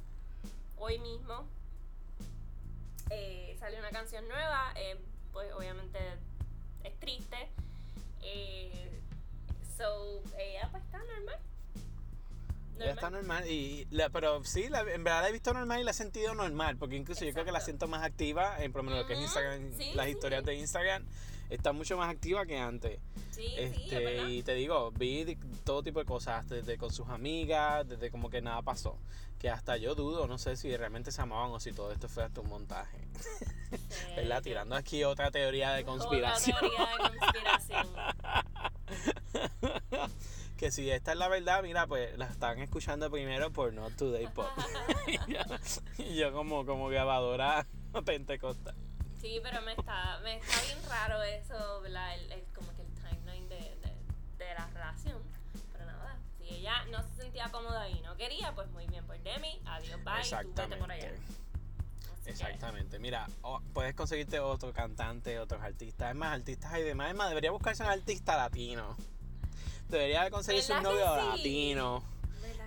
[0.77, 1.45] hoy mismo,
[3.11, 4.97] eh, salió una canción nueva, eh,
[5.33, 5.99] pues obviamente
[6.85, 7.49] es triste.
[8.21, 9.03] Eh,
[9.77, 11.41] so, ella pues está normal.
[12.83, 15.85] Ella está normal, y la- pero sí, la- en verdad la he visto normal y
[15.85, 17.65] la he sentido normal, porque incluso yo creo que la Exacto.
[17.79, 20.13] siento más activa, en por lo menos lo que es Instagram, sí, las sí.
[20.13, 21.05] historias de Instagram,
[21.51, 22.99] está mucho más activa que antes.
[23.31, 24.29] Sí, sí, es Este, verdad.
[24.29, 28.41] y te digo, vi todo tipo de cosas, desde con sus amigas, desde como que
[28.43, 28.99] nada pasó.
[29.39, 32.23] Que hasta yo dudo, no sé si realmente se amaban o si todo esto fue
[32.25, 32.97] hasta un montaje.
[34.15, 34.41] ¿Verdad?
[34.43, 36.57] Tirando aquí otra teoría de otra conspiración.
[36.61, 37.87] teoría de conspiración.
[40.63, 44.29] que si esta es la verdad, mira, pues la están escuchando primero por Not Today
[44.29, 44.47] Pop.
[45.09, 45.41] y, yo,
[45.99, 47.67] y yo como, como grabadora
[48.05, 48.77] pentecostal.
[49.21, 52.15] Sí, pero me está, me está bien raro eso, ¿verdad?
[52.15, 55.21] El, el- como que el timeline de, de, de la relación.
[55.73, 59.19] Pero nada, si ella no se sentía cómoda y no quería, pues muy bien por
[59.19, 59.61] Demi.
[59.67, 61.11] Adiós, bye, tú vete por allá.
[62.25, 62.99] Exactamente.
[62.99, 62.99] Que-.
[63.01, 66.11] Mira, o- puedes conseguirte otro cantante, otros artistas.
[66.11, 67.11] Es más, artistas hay demás.
[67.11, 68.97] Es más, debería buscarse un artista latino.
[69.97, 71.37] Debería conseguirse un ¿Verdad que novio sí?
[71.39, 72.05] latino.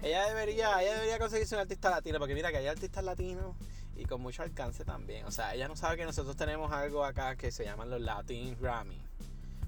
[0.02, 3.56] Ella debería, ella debería conseguirse un artista latino, porque mira que hay artistas latinos
[3.96, 5.26] y con mucho alcance también.
[5.26, 8.56] O sea, ella no sabe que nosotros tenemos algo acá que se llaman los Latin
[8.60, 9.02] Grammy.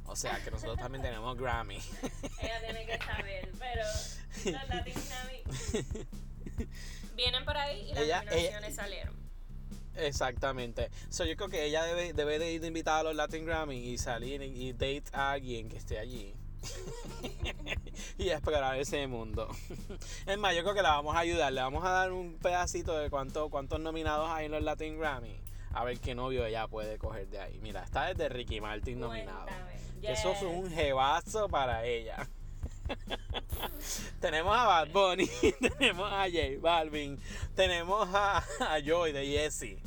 [0.06, 1.76] O sea, que nosotros también tenemos Grammy.
[2.42, 3.84] Ella tiene que saber, pero
[4.58, 5.98] los Latin Grammy
[7.16, 9.28] vienen por ahí y las Ella- nominaciones ella- salieron.
[9.96, 10.92] Exactamente.
[11.10, 13.78] So, yo creo que ella debe, debe de ir de invitada a los Latin Grammy
[13.78, 16.36] y salir y, y date a alguien que esté allí.
[18.18, 19.48] y explorar ese mundo.
[20.26, 21.52] es más, yo creo que la vamos a ayudar.
[21.54, 25.40] Le vamos a dar un pedacito de cuánto, cuántos nominados hay en los Latin Grammy.
[25.74, 27.60] A ver qué novio ella puede coger de ahí.
[27.62, 29.46] Mira, está desde Ricky Martin nominado.
[30.02, 32.28] Eso es un jebazo para ella.
[34.22, 37.20] tenemos a Bad Bunny, tenemos a J Balvin,
[37.56, 39.78] tenemos a, a Joy de Jessie.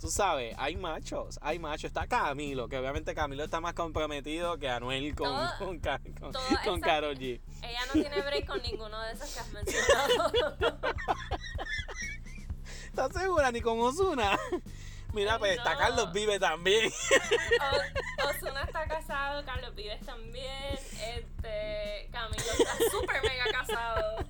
[0.00, 1.84] Tú sabes, hay machos, hay machos.
[1.84, 6.32] Está Camilo, que obviamente Camilo está más comprometido que Anuel con, Todo- con, con,
[6.64, 7.40] con Karol G.
[7.62, 10.32] Ella no tiene break con ninguno de esos que has mencionado.
[12.86, 13.50] ¿Estás segura?
[13.52, 14.38] Ni con Osuna.
[15.12, 15.76] Mira, Ay, pues está.
[15.76, 16.92] Carlos Vive también.
[16.92, 24.24] O- Ozuna está casado, Carlos Vives también, este, Camilo está súper mega casado.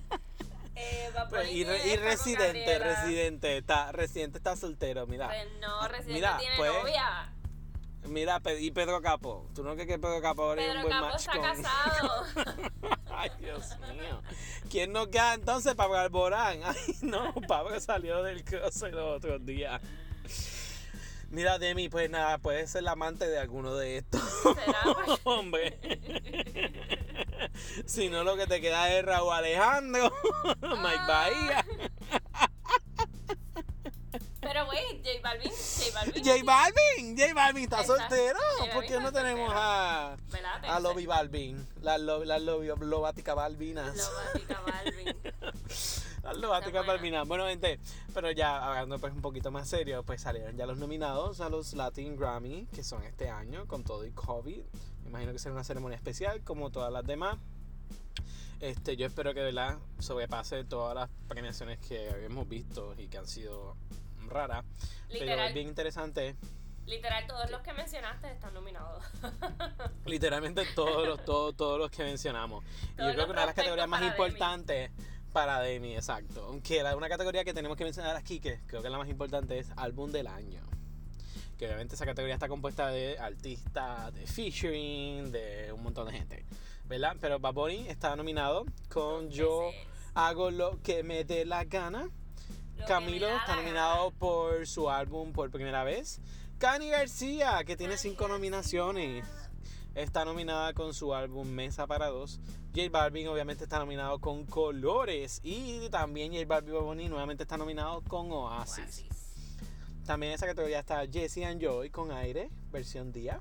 [0.81, 2.79] Eh, Pues, y, re- Residente.
[2.79, 5.27] Residente, está, Residente está soltero, mira.
[5.27, 7.33] Pues no, Residente Mira, tiene pues, novia.
[8.05, 9.45] Mira, y Pedro Capo.
[9.53, 11.41] ¿Tú no crees que Pedro Capo ahora es un Pedro buen Capo match está con-
[11.63, 12.25] casado.
[13.11, 14.21] Ay, Dios mío.
[14.71, 16.61] ¿Quién nos queda entonces para Alborán?
[16.63, 19.81] Ay, no, Pablo salió del cruce los otros días.
[21.29, 24.21] Mira, Demi, pues nada, puedes ser la amante de alguno de estos.
[24.41, 24.79] ¿Será?
[25.05, 25.77] Pues, Hombre.
[27.85, 30.11] si no, lo que te queda es Raúl Alejandro,
[30.61, 31.07] Mike Ah.
[31.07, 31.65] Bahía,
[34.41, 36.23] Pero wait, J Balvin, J Balvin.
[36.23, 37.17] J Balvin.
[37.17, 38.39] J Balvin está soltero.
[38.73, 40.15] ¿Por qué no tenemos a,
[40.63, 41.67] a Lobby Balvin?
[41.81, 44.09] Las lo, las Lobby- Lobática Balvinas.
[44.65, 45.15] Balvin.
[46.23, 46.93] Las lobáticas buena.
[46.93, 47.27] Balvinas.
[47.27, 47.79] Bueno, gente,
[48.13, 51.73] pero ya hablando pues un poquito más serio, pues salieron ya los nominados a los
[51.73, 54.61] Latin Grammy, que son este año, con todo y COVID.
[55.09, 57.37] Imagino que será una ceremonia especial, como todas las demás.
[58.59, 63.17] Este, yo espero que de verdad sobrepase todas las premiaciones que habíamos visto y que
[63.17, 63.75] han sido
[64.27, 64.65] raras.
[65.07, 66.35] Pero Literal, es bien interesante.
[66.85, 69.03] Literal, todos los que mencionaste están nominados.
[70.05, 72.63] Literalmente todos los, todos, todos los que mencionamos.
[72.97, 74.11] Y yo creo que una de las categorías más Demi.
[74.11, 74.91] importantes
[75.33, 76.45] para Demi, exacto.
[76.45, 79.57] Aunque la, una categoría que tenemos que mencionar aquí, que creo que la más importante,
[79.57, 80.61] es álbum del año.
[81.59, 86.45] Que obviamente esa categoría está compuesta de artistas, de featuring, de un montón de gente.
[86.85, 87.17] ¿Verdad?
[87.19, 89.69] Pero Bad Bunny está nominado con Yo
[90.13, 92.09] hago lo que me dé la gana.
[92.77, 94.19] Lo Camilo está nominado gana.
[94.19, 96.21] por su álbum por primera vez.
[96.59, 99.25] Cani García, que tiene Cani cinco nominaciones,
[99.95, 102.39] está nominada con su álbum Mesa para Dos.
[102.73, 105.41] J Balvin obviamente está nominado con Colores.
[105.43, 108.85] Y también J Balvin Bad Bunny nuevamente está nominado con Oasis.
[108.85, 109.18] Oasis.
[110.09, 113.39] También en esa categoría está Jessie and Joy con Aire, versión día.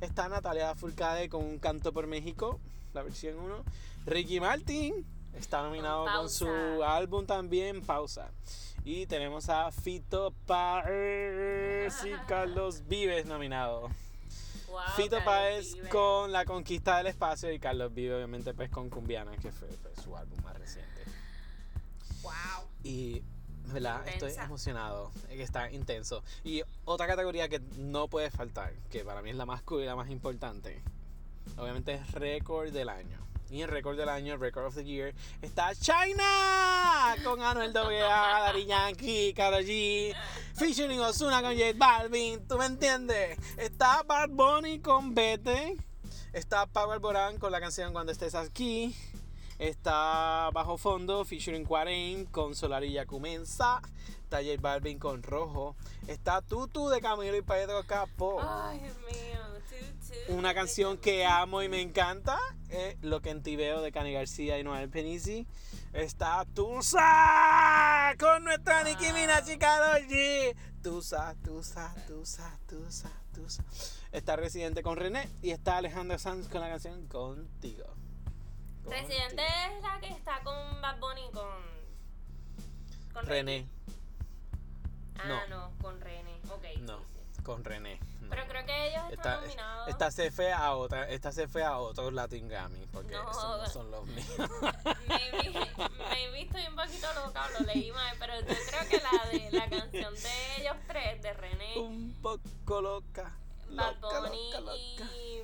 [0.00, 2.58] Está Natalia Furcade con Un Canto por México,
[2.94, 3.62] la versión 1.
[4.06, 6.38] Ricky Martin está nominado con, Pausa.
[6.38, 8.30] su álbum también, Pausa.
[8.86, 13.92] Y tenemos a Fito Páez y Carlos Vives nominados.
[14.70, 19.36] Wow, Fito Páez con La Conquista del Espacio y Carlos Vives obviamente pues con Cumbiana,
[19.36, 21.02] que fue pues, su álbum más reciente.
[22.22, 22.32] Wow.
[22.82, 23.22] Y,
[23.72, 24.00] ¿verdad?
[24.08, 24.44] Estoy Intensa.
[24.44, 25.10] emocionado.
[25.28, 26.22] eh, Que está intenso.
[26.44, 29.86] Y otra categoría que no puede faltar, que para mí es la más cool y
[29.86, 30.82] la más importante,
[31.56, 33.18] obviamente es récord del año.
[33.50, 38.66] Y en récord del año, Record of the Year, está China con Anuel AA, Daddy
[38.66, 40.14] Yankee, Karol G,
[40.54, 43.38] featuring Ozuna con J Balvin, ¿tú me entiendes?
[43.56, 45.78] Está Bad Bunny con Vete,
[46.34, 48.94] está Pablo Alborán con la canción Cuando estés aquí,
[49.58, 53.80] Está Bajo Fondo, featuring Quarén con Solarilla Comenza.
[54.22, 55.74] Está J Balvin con Rojo.
[56.06, 58.40] Está Tutu de Camilo y Pedro Capó.
[58.40, 59.40] Ay, Dios mío.
[59.68, 60.34] Tutu.
[60.34, 62.38] Una canción que amo y me encanta.
[63.02, 65.46] Lo que en ti veo de Cani García y Noel Penisi.
[65.92, 70.54] Está Tusa con nuestra Nicki Minaj y Karol G.
[70.82, 73.64] Tusa, Tusa, Tusa, Tusa, Tusa.
[74.12, 75.28] Está Residente con René.
[75.42, 77.84] Y está Alejandro Sanz con la canción Contigo.
[78.88, 81.48] Residente es la que está con Bad Bunny con.
[83.12, 83.66] con René.
[85.18, 85.46] Ah, no.
[85.48, 85.72] no.
[85.80, 86.40] con René.
[86.50, 86.64] Ok.
[86.80, 87.04] No, sí,
[87.36, 87.42] sí.
[87.42, 87.98] con René.
[88.20, 88.30] no.
[88.30, 89.88] Pero creo que ellos están Esta, nominados.
[89.88, 93.66] esta se fue a otra, esta se fue a otros Latin Grammy porque No.
[93.68, 94.26] son los míos.
[95.08, 99.68] Maybe, estoy un poquito loca, lo leí mal, pero yo creo que la de la
[99.68, 103.36] canción de ellos tres, de René, Un poco loca.
[103.70, 105.12] Bad loca, Bunny loca, loca.
[105.14, 105.42] y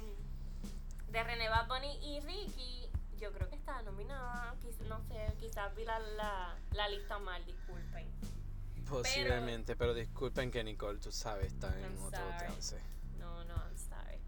[1.11, 2.84] de René Bad Bunny y Ricky,
[3.25, 4.55] yo creo que está nominada,
[4.87, 8.07] no sé, quizás vi la, la, la lista mal, disculpen.
[8.87, 12.79] Posiblemente, pero, disculpen que Nicole, tú sabes, está en otro trance.
[13.19, 14.21] No, no, I'm sorry.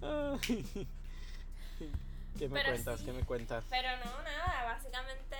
[2.38, 3.00] ¿Qué me Pero cuentas?
[3.00, 3.04] sí.
[3.04, 3.64] ¿Qué me cuentas?
[3.68, 5.36] Pero no, nada, básicamente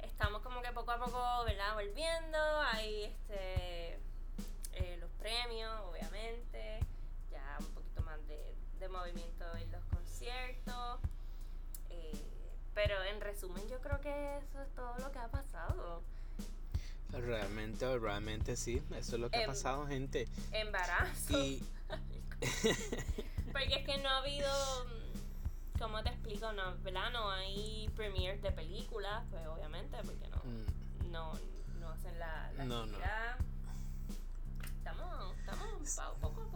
[0.00, 1.74] estamos como que poco a poco, ¿verdad?
[1.74, 2.38] Volviendo,
[2.72, 3.98] hay este
[4.72, 6.53] eh, los premios, obviamente,
[8.84, 11.00] de, movimiento en los conciertos.
[11.90, 12.12] eh,
[12.74, 16.02] pero en resumen, yo creo que eso es todo lo que ha pasado.
[17.12, 20.26] Realmente, realmente sí, eso es lo que ha Em, pasado, gente.
[20.52, 21.38] Embarazo.
[21.38, 21.62] Y
[23.52, 24.48] Porque es que no ha habido,
[24.86, 26.52] mm, ¿cómo te explico?
[26.52, 27.12] No, ¿verdad?
[27.12, 31.12] No hay premiers de películas, pues obviamente, porque no, Mm.
[31.12, 31.32] no,
[31.80, 32.98] no hacen la, la No, no.
[34.78, 36.53] Estamos, estamos pa- poco a poco.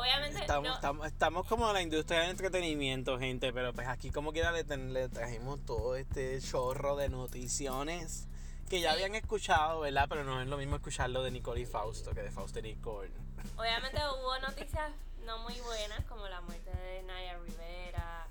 [0.00, 4.10] Obviamente, Estamos, no, estamos, estamos como en la industria del entretenimiento, gente, pero pues aquí
[4.10, 8.26] como quiera le, le trajimos todo este chorro de noticiones
[8.68, 8.94] que ya Sí.
[8.96, 10.06] habían escuchado, ¿verdad?
[10.08, 13.10] Pero no es lo mismo escucharlo de Nicole y Fausto que de Fausto y Nicole.
[13.56, 14.92] obviamente hubo noticias
[15.26, 18.26] no muy buenas, como la muerte de Naya Rivera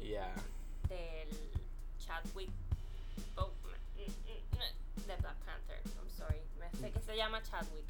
[0.00, 0.32] y Ya.
[0.88, 1.28] del
[1.98, 2.50] Chadwick
[3.34, 5.80] Boseman, mm, mm, de Black Panther.
[5.84, 7.84] I'm sorry, me sé que se llama Chadwick.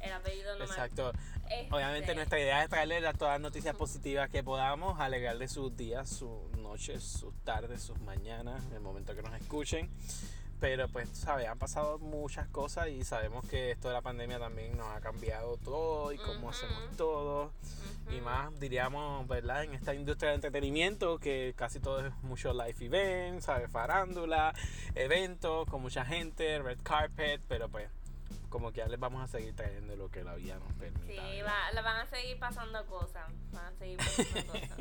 [0.00, 1.12] El apellido no Exacto.
[1.12, 5.76] me este, Obviamente nuestra idea es traerles todas las noticias positivas que podamos, alegrarle sus
[5.76, 9.90] días, sus noches, sus tardes, sus mañanas, en el momento que nos escuchen.
[10.62, 11.48] Pero pues, ¿sabes?
[11.48, 15.56] Han pasado muchas cosas y sabemos que esto de la pandemia también nos ha cambiado
[15.56, 17.50] todo y cómo hacemos todo.
[18.16, 19.64] Y más, diríamos, ¿verdad?
[19.64, 23.72] En esta industria de entretenimiento que casi todo es mucho live event, ¿sabes?
[23.72, 24.54] Farándula,
[24.94, 27.88] eventos con mucha gente, red carpet, pero pues
[28.52, 31.06] como que ya les vamos a seguir trayendo lo que la vida nos permita.
[31.10, 33.24] Sí, va, le van a seguir pasando cosas.
[33.50, 34.78] Van a seguir pasando cosas.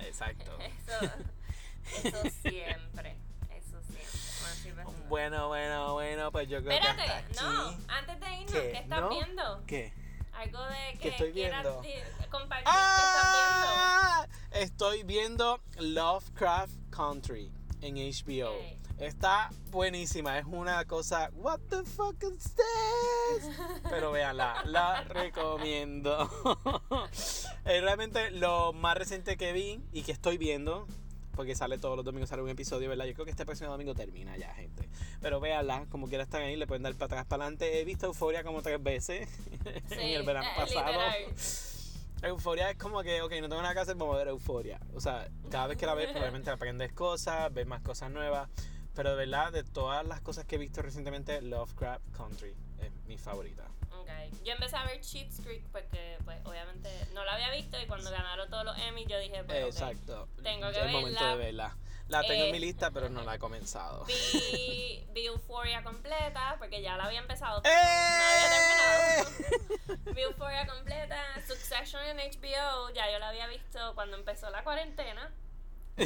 [0.00, 0.58] Exacto.
[1.96, 3.16] Eso, eso siempre.
[3.50, 4.84] Eso siempre.
[5.08, 7.78] Bueno, bueno, bueno, pues yo creo Espérate, que hasta no.
[7.88, 8.72] Antes de irnos, ¿Qué?
[8.72, 9.08] ¿qué, estás ¿No?
[9.10, 9.62] viendo?
[9.66, 9.92] ¿Qué?
[10.32, 12.30] Algo de ¿Qué que estoy quieras viendo?
[12.30, 13.66] compartir que estás viendo.
[13.70, 14.26] ¡Ah!
[14.52, 17.50] Estoy viendo Lovecraft Country.
[17.80, 18.52] en HBO.
[18.60, 18.77] Ey.
[18.98, 23.56] Está buenísima, es una cosa, what the fuck is this?
[23.88, 26.28] Pero véanla, la recomiendo.
[27.64, 30.88] es realmente lo más reciente que vi y que estoy viendo,
[31.36, 33.04] porque sale todos los domingos, sale un episodio, ¿verdad?
[33.04, 34.88] Yo creo que este próximo domingo termina ya, gente.
[35.20, 37.80] Pero véanla, como quiera están ahí, le pueden dar para atrás, para adelante.
[37.80, 39.28] He visto Euforia como tres veces
[39.90, 41.00] en el verano eh, pasado.
[42.22, 44.80] Euforia es como que, ok, no tengo nada que hacer, vamos a ver Euforia.
[44.92, 48.48] O sea, cada vez que la ves, probablemente aprendes cosas, ves más cosas nuevas.
[48.98, 53.16] Pero de verdad, de todas las cosas que he visto recientemente, Lovecraft Country es mi
[53.16, 53.62] favorita.
[53.92, 54.08] Ok.
[54.44, 58.10] Yo empecé a ver Cheats Creek porque, pues, obviamente no la había visto y cuando
[58.10, 59.66] ganaron todos los Emmy yo dije, pues.
[59.66, 60.28] Exacto.
[60.42, 61.30] Tengo que es momento verla.
[61.30, 61.76] de verla.
[62.08, 64.04] La tengo en mi Eh, lista, pero no la he comenzado.
[64.06, 67.62] Vi, vi Euphoria completa porque ya la había empezado.
[67.62, 67.78] pero ¡Eh!
[68.18, 69.28] No había
[69.86, 70.12] terminado.
[70.16, 71.22] vi Euphoria completa.
[71.46, 75.30] Succession en HBO, ya yo la había visto cuando empezó la cuarentena.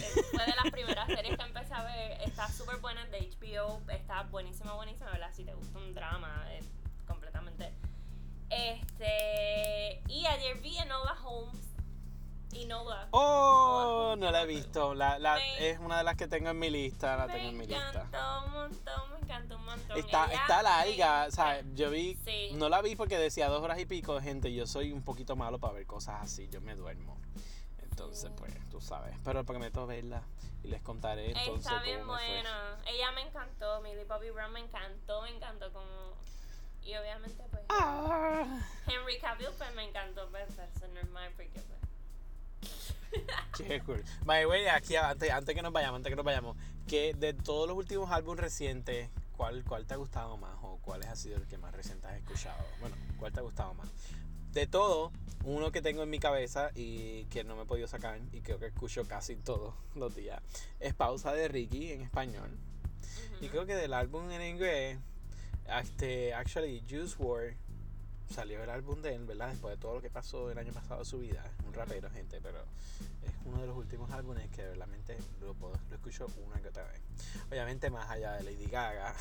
[0.01, 2.21] Fue de las primeras series que empecé a ver.
[2.23, 3.81] Está súper buena de HBO.
[3.91, 5.31] Está buenísima, buenísima, ¿verdad?
[5.33, 6.65] Si te gusta un drama, es
[7.07, 7.73] completamente.
[8.51, 10.03] Este.
[10.09, 11.61] Y ayer vi Enola Holmes.
[12.55, 13.09] Enola.
[13.13, 14.95] Oh, no la he visto.
[14.95, 17.17] La, la- Me- es una de las que tengo en mi lista.
[17.17, 17.89] La me tengo en mi lista.
[17.89, 19.97] encantó un montón, me encantó un montón.
[19.99, 22.51] Está, Ella está me larga, o sea, yo vi, Sí.
[22.55, 25.59] no la vi porque decía dos horas y pico, gente, yo soy un poquito malo
[25.59, 27.17] para ver cosas así, yo me duermo.
[28.05, 30.23] Entonces, pues, tú sabes, pero prometo verla
[30.65, 32.29] y les contaré entonces Está bien cómo me fue.
[32.35, 32.77] buena.
[32.87, 35.87] Ella me encantó, Millie Bobby Brown me encantó, me encantó como...
[36.85, 38.45] Y obviamente pues Ah,
[38.89, 43.25] Henry Cavill pues me encantó, pues eso es normal porque pues...
[43.57, 44.03] qué cool.
[44.25, 46.57] By the way, aquí antes, antes que nos vayamos, antes que nos vayamos,
[46.89, 51.03] que de todos los últimos álbumes recientes, ¿cuál, ¿cuál te ha gustado más o cuál
[51.05, 52.65] ha sido el que más reciente has escuchado?
[52.81, 53.89] Bueno, ¿cuál te ha gustado más?
[54.53, 55.13] De todo,
[55.45, 58.59] uno que tengo en mi cabeza y que no me he podido sacar y creo
[58.59, 60.41] que escucho casi todos los días
[60.79, 62.51] es Pausa de Ricky en español.
[63.41, 64.99] Y creo que del álbum en inglés,
[65.81, 67.57] este, actually, Juice WRLD
[68.33, 69.51] salió el álbum de él, ¿verdad?
[69.51, 71.45] Después de todo lo que pasó el año pasado de su vida.
[71.67, 72.65] Un rapero, gente, pero
[73.23, 76.85] es uno de los últimos álbumes que realmente lo, puedo, lo escucho una que otra
[76.85, 77.01] vez.
[77.51, 79.15] Obviamente, más allá de Lady Gaga,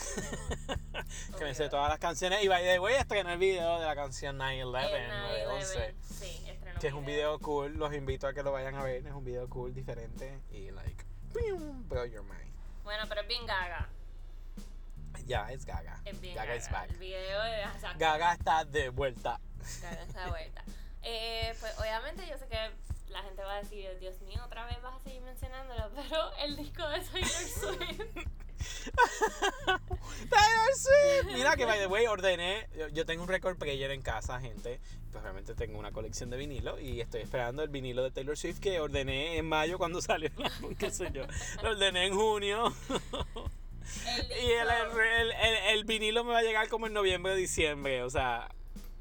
[1.37, 2.43] que me sé todas las canciones.
[2.43, 6.45] Y by the way, estrenó el video de la canción 9-11, El 9-11, 9/11, Sí,
[6.79, 7.77] que es un video cool.
[7.77, 9.05] Los invito a que lo vayan a ver.
[9.05, 11.03] Es un video cool, diferente y, like,
[11.87, 12.51] blow your mind.
[12.83, 13.89] Bueno, pero es bien gaga.
[15.25, 16.01] Ya, es Gaga.
[16.05, 16.57] Es bien Gaga gaga.
[16.59, 16.89] is back.
[16.89, 17.99] El video exacto.
[17.99, 19.39] Gaga está de vuelta.
[19.81, 20.63] Gaga está de vuelta.
[21.03, 22.71] Eh, pues obviamente yo sé que
[23.11, 26.55] la gente va a decir, Dios mío, otra vez vas a seguir mencionándolo, pero el
[26.57, 28.01] disco de Taylor Swift.
[30.29, 31.33] Taylor Swift.
[31.33, 32.67] Mira que, by the way, ordené.
[32.77, 34.79] Yo, yo tengo un récord player en casa, gente.
[35.11, 38.59] Pues realmente tengo una colección de vinilo y estoy esperando el vinilo de Taylor Swift
[38.59, 41.25] que ordené en mayo cuando salió el álbum, qué sé yo.
[41.63, 42.73] Lo ordené en junio.
[44.07, 44.35] El disco.
[44.41, 48.03] Y el, el, el- el vinilo me va a llegar como en noviembre o diciembre.
[48.03, 48.49] O sea,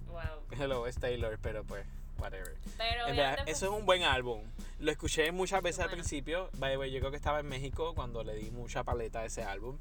[0.08, 0.20] Wow.
[0.60, 1.86] hello, es Taylor, pero pues,
[2.18, 2.56] whatever.
[2.80, 4.42] Pero obviamente, verdad, eso es un buen álbum.
[4.78, 6.00] Lo escuché muchas veces al bueno.
[6.00, 6.48] principio.
[6.54, 9.26] By the way, yo creo que estaba en México cuando le di mucha paleta a
[9.26, 9.78] ese álbum.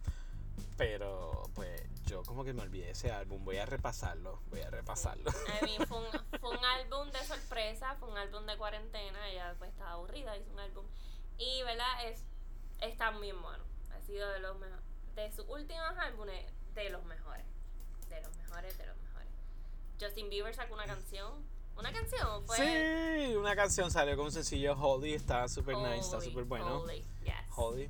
[0.75, 3.45] Pero pues yo como que me olvidé de ese álbum.
[3.45, 4.41] Voy a repasarlo.
[4.49, 5.31] Voy a repasarlo.
[5.31, 6.07] A mí fue un,
[6.41, 10.51] fue un álbum de sorpresa, fue un álbum de cuarentena, ella pues estaba aburrida, hizo
[10.51, 10.85] un álbum.
[11.37, 12.25] Y verdad, es,
[12.81, 13.63] está bien bueno.
[13.95, 14.83] Ha sido de los mejores.
[15.15, 17.45] De sus últimos álbumes, de los mejores.
[18.09, 19.29] De los mejores, de los mejores.
[20.01, 21.45] Justin Bieber sacó una canción.
[21.79, 22.45] ¿Una canción?
[22.45, 25.13] Fue Sí, una canción salió con un sencillo Holly.
[25.13, 26.81] Está súper nice, está Holy, súper bueno.
[26.81, 27.33] Holy, yes.
[27.55, 27.89] Holly.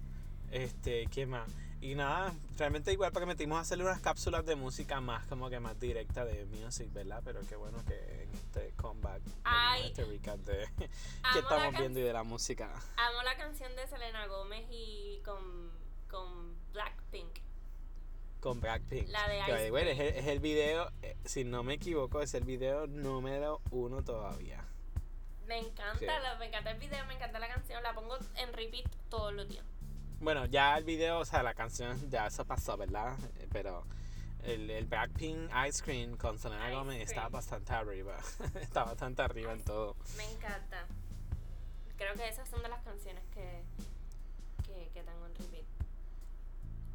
[0.52, 1.50] Este, ¿qué más?
[1.82, 5.50] Y nada, realmente igual para que metimos a hacerle unas cápsulas de música más como
[5.50, 7.22] que más directa de music, ¿verdad?
[7.24, 9.88] Pero qué bueno que en este comeback, Ay.
[9.88, 10.68] este recap de
[11.24, 12.70] la estamos viendo y de la música.
[12.98, 15.72] Amo la canción de Selena Gómez y con,
[16.10, 17.40] con Blackpink.
[18.40, 19.10] Con Blackpink.
[19.10, 22.22] La de Que, Ice way, es, el, es el video, eh, si no me equivoco,
[22.22, 24.64] es el video número uno todavía.
[25.46, 26.06] Me encanta, Sí.
[26.06, 29.48] la- me encanta el video, me encanta la canción, la pongo en repeat todos los
[29.50, 29.66] días.
[30.22, 33.18] Bueno, ya el video, o sea, la canción, ya eso pasó, ¿verdad?
[33.40, 33.84] Eh, Pero
[34.44, 38.18] el, el Blackpink Ice Cream con Selena Gomez está bastante arriba.
[38.62, 39.96] está bastante arriba en todo.
[40.18, 40.86] Me encanta.
[41.98, 43.64] Creo que esas son de las canciones que,
[44.66, 45.28] que, que tengo.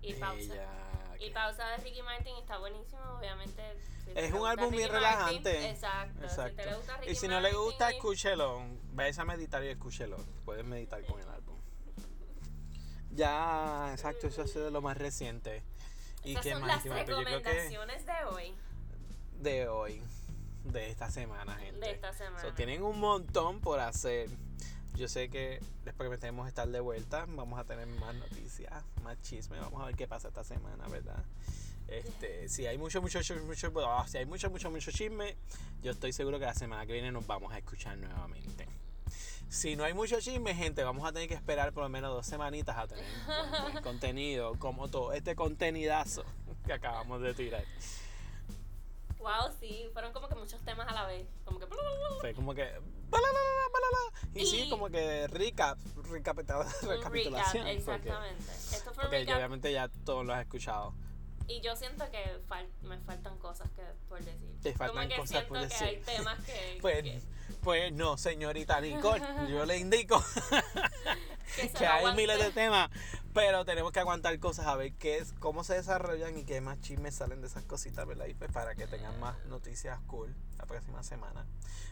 [0.05, 0.55] Y pausa.
[0.55, 3.63] Ella, Y pausa de Ricky Martin está buenísimo, obviamente.
[4.05, 5.71] si Es un gusta álbum bien Martin, relajante.
[5.71, 6.29] exacto.
[6.29, 8.63] Si te le gusta Ricky Y si no le Martin gusta, y- escúchelo.
[8.93, 10.17] Vayas a meditar y escúchelo.
[10.45, 11.59] Puedes meditar con el álbum.
[13.11, 15.63] Ya, exacto, eso ha sido lo más reciente.
[16.25, 16.69] ¿Y Esas qué son más?
[16.69, 18.55] las creo que recomendaciones de hoy,
[19.41, 20.03] de hoy,
[20.65, 21.79] de esta semana, gente.
[21.87, 22.41] de esta semana.
[22.41, 24.31] So, tienen un montón por hacer.
[24.95, 29.21] Yo sé que después que metemos estar de vuelta, vamos a tener más noticias, más
[29.23, 31.23] chisme, vamos a ver qué pasa esta semana, ¿verdad?
[31.89, 35.37] Este, si hay mucho, mucho, mucho, mucho, ah, si hay mucho, mucho, mucho chisme,
[35.83, 38.67] yo estoy seguro que la semana que viene nos vamos a escuchar nuevamente.
[39.49, 42.27] Si no hay mucho chisme, gente, vamos a tener que esperar por lo menos dos
[42.27, 46.25] semanitas a tener buen, buen contenido, como todo este contenidazo
[46.65, 47.65] que acabamos de tirar.
[49.25, 51.27] Wow, sí, fueron como que muchos temas a la vez.
[51.47, 51.67] Como que.
[52.21, 52.71] Fue como que.
[53.11, 53.39] balala,
[54.35, 55.79] Y, sí, Y- como que recap,
[56.11, 57.65] recapitula- Un recap, recapitulación.
[57.65, 58.53] porque- exactamente.
[58.53, 59.37] Esto fue recap.
[59.37, 60.95] obviamente ya todos lo has escuchado.
[61.47, 64.59] Y yo siento que fal- me faltan cosas que por decir.
[64.63, 65.87] Te faltan como que cosas siento por que decir.
[65.87, 66.79] hay temas que.
[66.83, 67.21] Pues, que,
[67.63, 70.23] pues no, señorita Nicole, yo le indico
[71.79, 72.91] que hay miles de temas,
[73.35, 76.81] pero tenemos que aguantar cosas a ver qué es, cómo se desarrollan y qué más
[76.81, 78.27] chismes salen de esas cositas, ¿verdad?
[78.27, 81.45] Y pues para que tengan más noticias cool la próxima semana.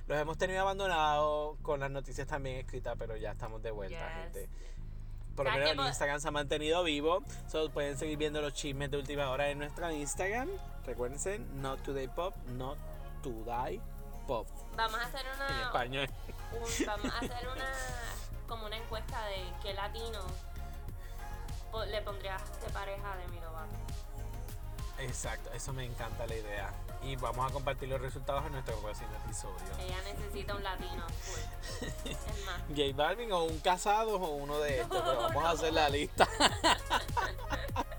[0.07, 4.22] Los hemos tenido abandonados con las noticias también escritas, pero ya estamos de vuelta, Yes.
[4.22, 4.49] gente.
[5.36, 7.24] Por lo ¿Sabes menos el Instagram se ha mantenido vivo.
[7.49, 10.49] So, pueden seguir viendo los chismes de última hora en nuestra Instagram.
[10.84, 12.76] Recuérdense, Not Today Pop, Not
[13.22, 13.80] Today
[14.26, 14.47] Pop.
[14.76, 15.62] Vamos a hacer En una.
[15.62, 16.09] español.
[16.53, 17.72] un- vamos a hacer una.
[18.47, 20.20] Como una encuesta de qué latino
[21.87, 23.75] le pondrías de pareja de mi Lovato.
[24.99, 26.73] Exacto, eso me encanta la idea.
[27.03, 29.57] Y vamos a compartir los resultados en nuestro próximo episodio.
[29.81, 31.05] Ella necesita un latino.
[31.20, 31.89] full.
[32.09, 32.61] Es más.
[32.68, 36.29] J Balvin o un casado o uno de estos, pero vamos a hacer la lista.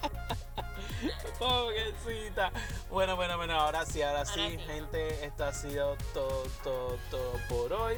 [1.39, 2.51] Pobrecita.
[2.89, 4.57] Bueno, bueno, bueno, ahora sí, ahora, sí, sí.
[4.59, 7.97] gente, esto ha sido todo, todo, todo por hoy.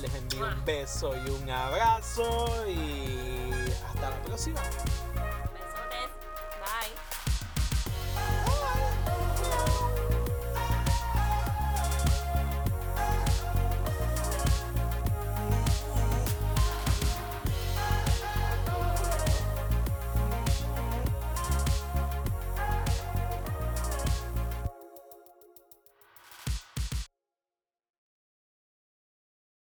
[0.00, 3.50] Les envío un beso y un abrazo y
[3.86, 4.60] hasta la próxima.